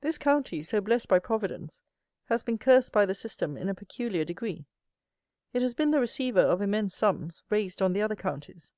This 0.00 0.16
county, 0.16 0.62
so 0.62 0.80
blessed 0.80 1.08
by 1.08 1.18
Providence, 1.18 1.82
has 2.30 2.42
been 2.42 2.56
cursed 2.56 2.90
by 2.90 3.04
the 3.04 3.14
System 3.14 3.54
in 3.58 3.68
a 3.68 3.74
peculiar 3.74 4.24
degree. 4.24 4.64
It 5.52 5.60
has 5.60 5.74
been 5.74 5.90
the 5.90 6.00
receiver 6.00 6.40
of 6.40 6.62
immense 6.62 6.94
sums, 6.94 7.42
raised 7.50 7.82
on 7.82 7.92
the 7.92 8.00
other 8.00 8.16
counties. 8.16 8.72